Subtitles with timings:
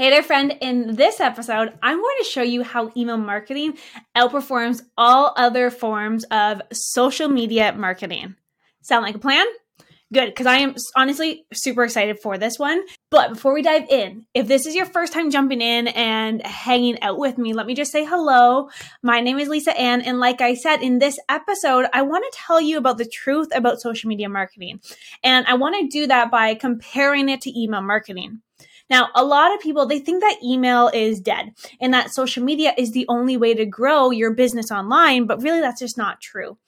[0.00, 0.56] Hey there, friend.
[0.60, 3.76] In this episode, I'm going to show you how email marketing
[4.16, 8.36] outperforms all other forms of social media marketing.
[8.80, 9.44] Sound like a plan?
[10.12, 12.80] Good, because I am honestly super excited for this one.
[13.10, 17.02] But before we dive in, if this is your first time jumping in and hanging
[17.02, 18.68] out with me, let me just say hello.
[19.02, 22.38] My name is Lisa Anne, and like I said in this episode, I want to
[22.38, 24.78] tell you about the truth about social media marketing.
[25.24, 28.42] And I want to do that by comparing it to email marketing.
[28.90, 32.72] Now, a lot of people, they think that email is dead and that social media
[32.78, 36.58] is the only way to grow your business online, but really that's just not true.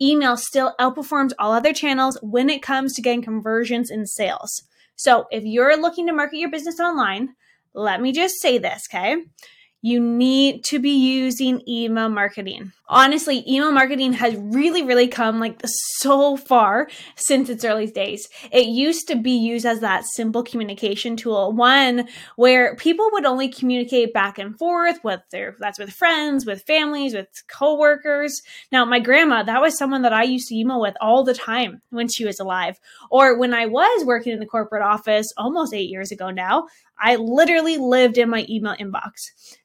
[0.00, 4.64] Email still outperforms all other channels when it comes to getting conversions and sales.
[4.96, 7.34] So if you're looking to market your business online,
[7.74, 9.24] let me just say this, okay?
[9.82, 12.72] you need to be using email marketing.
[12.88, 18.28] Honestly, email marketing has really, really come like so far since its early days.
[18.50, 23.48] It used to be used as that simple communication tool, one where people would only
[23.48, 28.42] communicate back and forth with their, that's with friends, with families, with coworkers.
[28.72, 31.82] Now, my grandma, that was someone that I used to email with all the time
[31.90, 32.78] when she was alive.
[33.10, 36.66] Or when I was working in the corporate office almost eight years ago now,
[36.98, 39.10] I literally lived in my email inbox.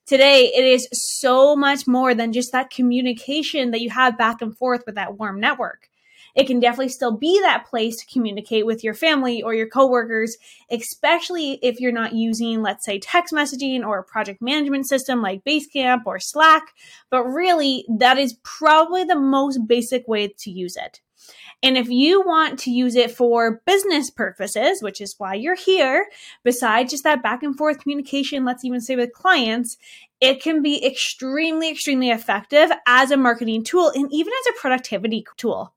[0.07, 4.57] Today, it is so much more than just that communication that you have back and
[4.57, 5.89] forth with that warm network.
[6.35, 10.37] It can definitely still be that place to communicate with your family or your coworkers,
[10.69, 15.43] especially if you're not using, let's say, text messaging or a project management system like
[15.43, 16.73] Basecamp or Slack.
[17.09, 21.01] But really, that is probably the most basic way to use it.
[21.63, 26.07] And if you want to use it for business purposes, which is why you're here,
[26.43, 29.77] besides just that back and forth communication, let's even say with clients,
[30.21, 35.25] it can be extremely, extremely effective as a marketing tool and even as a productivity
[35.35, 35.73] tool.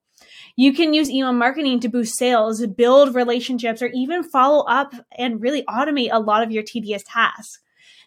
[0.56, 5.40] You can use email marketing to boost sales, build relationships, or even follow up and
[5.40, 7.60] really automate a lot of your tedious tasks.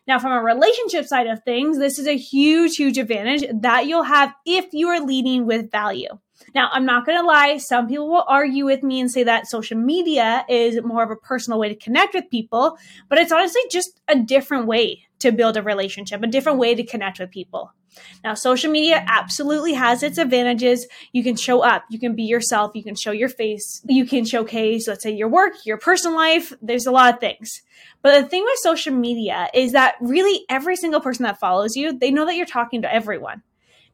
[0.05, 4.03] Now, from a relationship side of things, this is a huge, huge advantage that you'll
[4.03, 6.19] have if you are leading with value.
[6.55, 9.47] Now, I'm not going to lie, some people will argue with me and say that
[9.47, 12.77] social media is more of a personal way to connect with people,
[13.09, 16.83] but it's honestly just a different way to build a relationship, a different way to
[16.83, 17.71] connect with people.
[18.23, 20.87] Now, social media absolutely has its advantages.
[21.11, 24.25] You can show up, you can be yourself, you can show your face, you can
[24.25, 26.53] showcase, let's say, your work, your personal life.
[26.61, 27.61] There's a lot of things.
[28.01, 31.97] But the thing with social media is that really every single person that follows you,
[31.97, 33.43] they know that you're talking to everyone.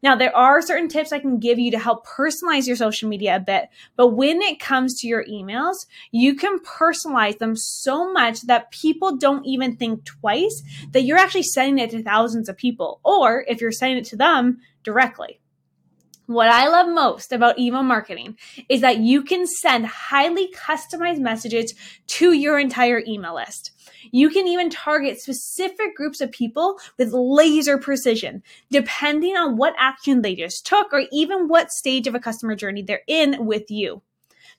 [0.02, 3.36] Now, there are certain tips I can give you to help personalize your social media
[3.36, 8.42] a bit, but when it comes to your emails, you can personalize them so much
[8.44, 13.02] that people don't even think twice that you're actually sending it to thousands of people,
[13.04, 15.39] or if you're sending it to them directly.
[16.30, 18.38] What I love most about email marketing
[18.70, 21.74] is that you can send highly customized messages
[22.06, 23.72] to your entire email list.
[24.12, 30.22] You can even target specific groups of people with laser precision, depending on what action
[30.22, 34.04] they just took or even what stage of a customer journey they're in with you.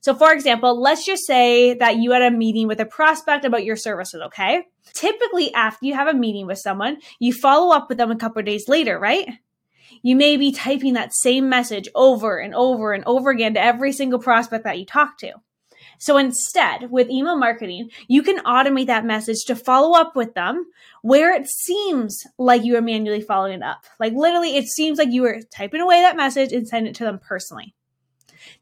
[0.01, 3.63] So, for example, let's just say that you had a meeting with a prospect about
[3.63, 4.63] your services, okay?
[4.91, 8.43] Typically, after you have a meeting with someone, you follow up with them a couple
[8.43, 9.29] days later, right?
[10.01, 13.91] You may be typing that same message over and over and over again to every
[13.91, 15.33] single prospect that you talk to.
[15.97, 20.65] So instead, with email marketing, you can automate that message to follow up with them
[21.03, 23.85] where it seems like you are manually following up.
[23.99, 27.03] Like literally, it seems like you are typing away that message and send it to
[27.03, 27.75] them personally.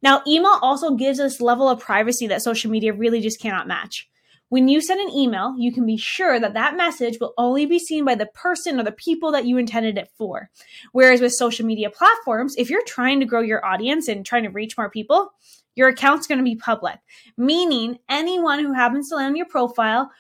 [0.02, 4.10] Now, email also gives us level of privacy that social media really just cannot match.
[4.50, 7.78] When you send an email, you can be sure that that message will only be
[7.78, 10.50] seen by the person or the people that you intended it for.
[10.92, 14.50] Whereas with social media platforms, if you're trying to grow your audience and trying to
[14.50, 15.32] reach more people,
[15.76, 16.98] your account's going to be public,
[17.38, 20.12] meaning anyone who happens to land on your profile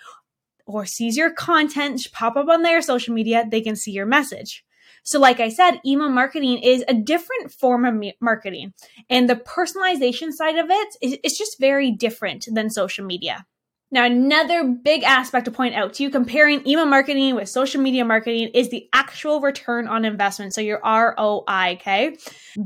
[0.68, 4.64] or sees your content pop up on their social media, they can see your message.
[5.04, 8.74] So, like I said, email marketing is a different form of marketing,
[9.10, 13.46] and the personalization side of it is it's just very different than social media.
[13.92, 18.06] Now, another big aspect to point out to you comparing email marketing with social media
[18.06, 20.54] marketing is the actual return on investment.
[20.54, 22.16] So your ROI, okay?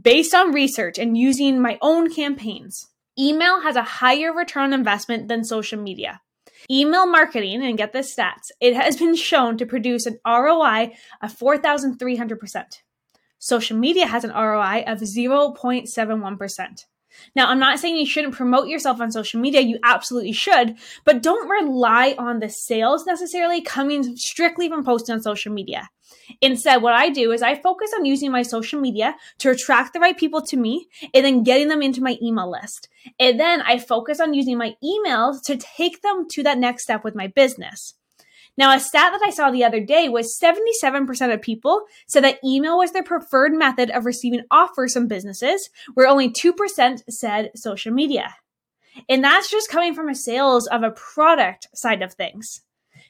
[0.01, 5.29] Based on research and using my own campaigns, email has a higher return on investment
[5.29, 6.19] than social media.
[6.69, 11.37] Email marketing, and get this stats, it has been shown to produce an ROI of
[11.37, 12.81] 4,300%.
[13.39, 16.85] Social media has an ROI of 0.71%.
[17.35, 19.61] Now, I'm not saying you shouldn't promote yourself on social media.
[19.61, 20.75] You absolutely should,
[21.05, 25.89] but don't rely on the sales necessarily coming strictly from posting on social media.
[26.41, 29.99] Instead, what I do is I focus on using my social media to attract the
[29.99, 32.89] right people to me and then getting them into my email list.
[33.19, 37.03] And then I focus on using my emails to take them to that next step
[37.03, 37.95] with my business.
[38.57, 42.39] Now, a stat that I saw the other day was 77% of people said that
[42.43, 47.91] email was their preferred method of receiving offers from businesses, where only 2% said social
[47.91, 48.35] media.
[49.09, 52.61] And that's just coming from a sales of a product side of things.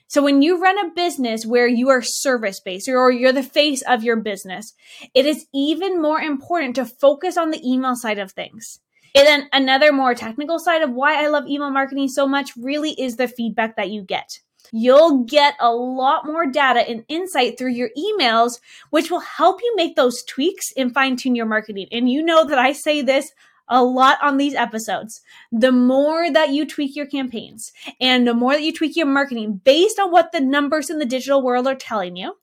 [0.07, 3.81] So when you run a business where you are service based or you're the face
[3.81, 4.74] of your business,
[5.13, 8.80] it is even more important to focus on the email side of things.
[9.16, 12.92] And then another more technical side of why I love email marketing so much really
[12.92, 14.39] is the feedback that you get.
[14.71, 19.74] You'll get a lot more data and insight through your emails, which will help you
[19.75, 21.88] make those tweaks and fine tune your marketing.
[21.92, 23.31] And you know that I say this
[23.68, 25.21] a lot on these episodes.
[25.51, 29.62] The more that you tweak your campaigns and the more that you tweak your marketing
[29.63, 32.36] based on what the numbers in the digital world are telling you,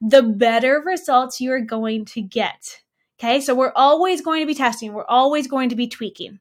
[0.00, 2.80] the better results you're going to get.
[3.18, 3.40] Okay.
[3.40, 4.92] So we're always going to be testing.
[4.92, 6.40] We're always going to be tweaking.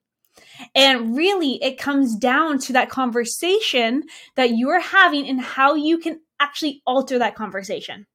[0.76, 4.04] And really, it comes down to that conversation
[4.36, 8.06] that you're having and how you can actually alter that conversation.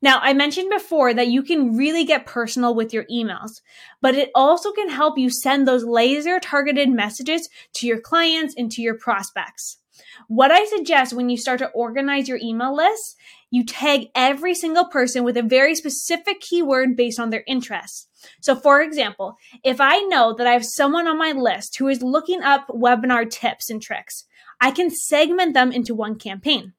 [0.00, 3.60] Now, I mentioned before that you can really get personal with your emails,
[4.00, 8.70] but it also can help you send those laser targeted messages to your clients and
[8.72, 9.78] to your prospects.
[10.28, 13.16] What I suggest when you start to organize your email list,
[13.50, 18.08] you tag every single person with a very specific keyword based on their interests.
[18.40, 22.02] So, for example, if I know that I have someone on my list who is
[22.02, 24.24] looking up webinar tips and tricks,
[24.60, 26.72] I can segment them into one campaign.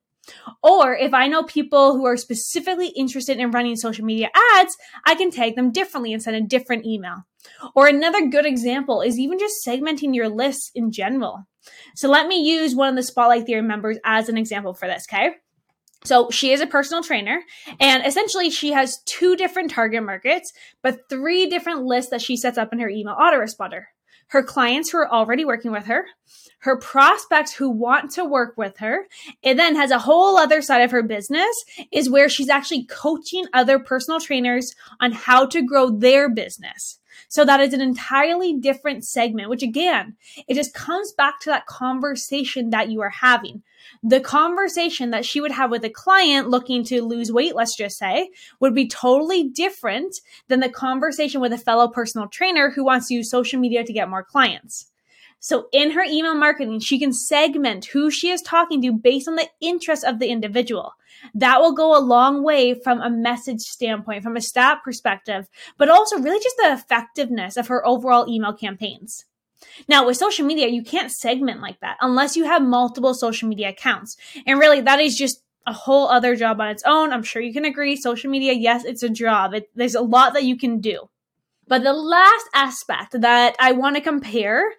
[0.62, 5.16] Or if I know people who are specifically interested in running social media ads, I
[5.16, 7.26] can tag them differently and send a different email.
[7.76, 11.48] Or another good example is even just segmenting your lists in general.
[11.96, 15.06] So let me use one of the Spotlight Theory members as an example for this,
[15.10, 15.36] okay?
[16.04, 17.42] So she is a personal trainer
[17.80, 20.52] and essentially she has two different target markets,
[20.82, 23.84] but three different lists that she sets up in her email autoresponder.
[24.28, 26.06] Her clients who are already working with her,
[26.60, 29.08] her prospects who want to work with her,
[29.44, 33.46] and then has a whole other side of her business is where she's actually coaching
[33.54, 37.00] other personal trainers on how to grow their business.
[37.28, 40.16] So that is an entirely different segment, which again,
[40.48, 43.64] it just comes back to that conversation that you are having.
[44.02, 47.98] The conversation that she would have with a client looking to lose weight, let's just
[47.98, 48.30] say,
[48.60, 50.16] would be totally different
[50.48, 53.94] than the conversation with a fellow personal trainer who wants to use social media to
[53.94, 54.93] get more clients.
[55.44, 59.36] So in her email marketing, she can segment who she is talking to based on
[59.36, 60.94] the interest of the individual.
[61.36, 65.90] That will go a long way from a message standpoint, from a stat perspective, but
[65.90, 69.26] also really just the effectiveness of her overall email campaigns.
[69.90, 73.68] Now, with social media, you can't segment like that unless you have multiple social media
[73.68, 74.16] accounts.
[74.48, 77.12] And really, that is just a whole other job on its own.
[77.12, 77.98] I'm sure you can agree.
[77.98, 79.54] Social media, yes, it's a job.
[79.54, 81.10] It, there's a lot that you can do.
[81.68, 84.72] But the last aspect that I want to compare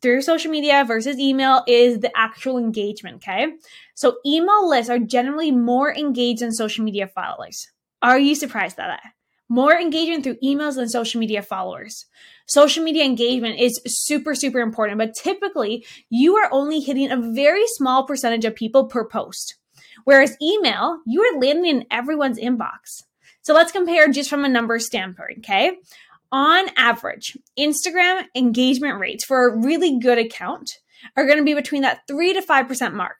[0.00, 3.16] through social media versus email is the actual engagement.
[3.16, 3.52] Okay.
[3.94, 7.68] So email lists are generally more engaged than social media followers.
[8.00, 9.12] Are you surprised at that?
[9.48, 12.06] More engagement through emails than social media followers.
[12.46, 17.64] Social media engagement is super, super important, but typically you are only hitting a very
[17.76, 19.56] small percentage of people per post.
[20.04, 23.02] Whereas email, you are landing in everyone's inbox.
[23.42, 25.76] So let's compare just from a number standpoint, okay?
[26.32, 30.70] On average, Instagram engagement rates for a really good account
[31.16, 33.18] are going to be between that 3 to 5% mark.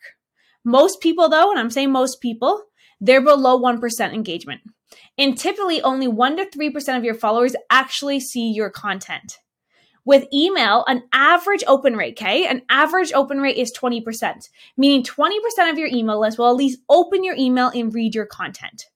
[0.64, 2.62] Most people, though, and I'm saying most people,
[3.00, 4.62] they're below 1% engagement.
[5.18, 9.38] And typically, only 1 to 3% of your followers actually see your content.
[10.04, 12.46] With email, an average open rate, okay?
[12.46, 16.80] An average open rate is 20%, meaning 20% of your email list will at least
[16.88, 18.86] open your email and read your content.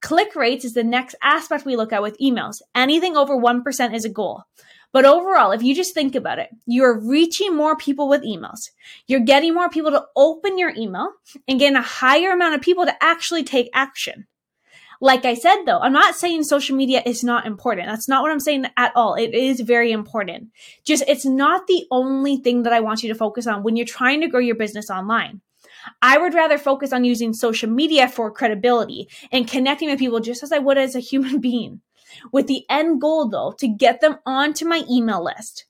[0.00, 2.62] Click rates is the next aspect we look at with emails.
[2.74, 4.44] Anything over 1% is a goal.
[4.92, 8.70] But overall, if you just think about it, you're reaching more people with emails.
[9.06, 11.10] You're getting more people to open your email
[11.46, 14.26] and getting a higher amount of people to actually take action.
[15.00, 17.86] Like I said though, I'm not saying social media is not important.
[17.86, 19.14] That's not what I'm saying at all.
[19.14, 20.48] It is very important.
[20.84, 23.86] Just it's not the only thing that I want you to focus on when you're
[23.86, 25.40] trying to grow your business online.
[26.02, 30.42] I would rather focus on using social media for credibility and connecting with people just
[30.42, 31.80] as I would as a human being.
[32.32, 35.66] With the end goal, though, to get them onto my email list.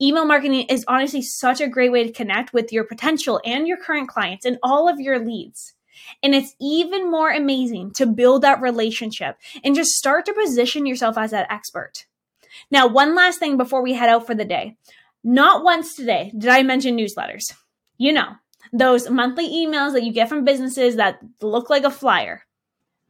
[0.00, 3.76] Email marketing is honestly such a great way to connect with your potential and your
[3.76, 5.74] current clients and all of your leads.
[6.22, 11.16] And it's even more amazing to build that relationship and just start to position yourself
[11.18, 12.06] as that expert.
[12.70, 14.76] Now, one last thing before we head out for the day.
[15.24, 17.52] Not once today did I mention newsletters.
[17.96, 18.32] You know,
[18.72, 22.44] those monthly emails that you get from businesses that look like a flyer.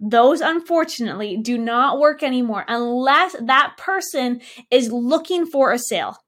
[0.01, 4.41] Those unfortunately do not work anymore unless that person
[4.71, 6.19] is looking for a sale.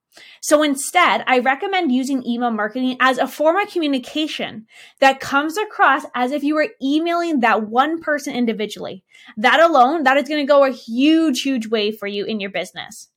[0.40, 4.66] So instead, I recommend using email marketing as a form of communication
[5.00, 9.02] that comes across as if you were emailing that one person individually.
[9.36, 12.50] That alone, that is going to go a huge, huge way for you in your
[12.50, 13.08] business.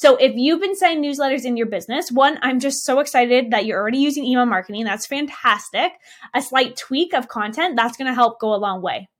[0.00, 3.66] So if you've been sending newsletters in your business, one, I'm just so excited that
[3.66, 4.84] you're already using email marketing.
[4.84, 5.92] That's fantastic.
[6.32, 9.10] A slight tweak of content, that's going to help go a long way.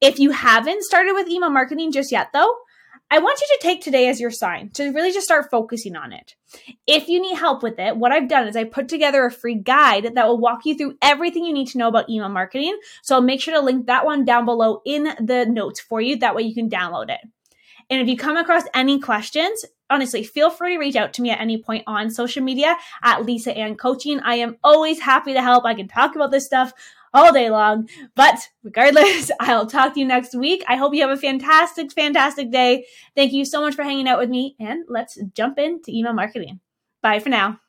[0.00, 2.54] If you haven't started with email marketing just yet though,
[3.10, 6.14] I want you to take today as your sign to really just start focusing on
[6.14, 6.36] it.
[6.86, 9.56] If you need help with it, what I've done is I put together a free
[9.56, 12.78] guide that will walk you through everything you need to know about email marketing.
[13.02, 16.16] So I'll make sure to link that one down below in the notes for you.
[16.16, 17.20] That way you can download it.
[17.90, 21.30] And if you come across any questions, honestly, feel free to reach out to me
[21.30, 24.20] at any point on social media at Lisa Anne Coaching.
[24.20, 25.64] I am always happy to help.
[25.64, 26.72] I can talk about this stuff
[27.14, 27.88] all day long.
[28.14, 30.64] But regardless, I'll talk to you next week.
[30.68, 32.84] I hope you have a fantastic, fantastic day.
[33.14, 36.60] Thank you so much for hanging out with me, and let's jump into email marketing.
[37.02, 37.60] Bye for now.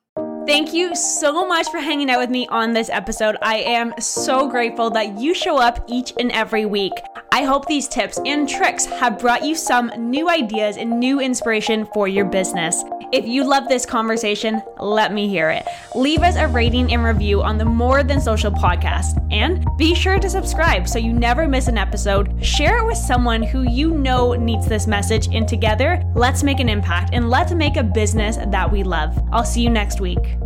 [0.46, 3.36] Thank you so much for hanging out with me on this episode.
[3.42, 6.94] I am so grateful that you show up each and every week.
[7.36, 11.86] I hope these tips and tricks have brought you some new ideas and new inspiration
[11.94, 12.82] for your business.
[13.12, 15.68] If you love this conversation, let me hear it.
[15.96, 19.22] Leave us a rating and review on the More Than Social podcast.
[19.34, 22.42] And be sure to subscribe so you never miss an episode.
[22.42, 25.28] Share it with someone who you know needs this message.
[25.36, 29.14] And together, let's make an impact and let's make a business that we love.
[29.34, 30.38] I'll see you next week.